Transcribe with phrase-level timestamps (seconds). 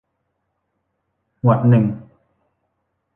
[1.41, 1.85] หมวดหนึ่ง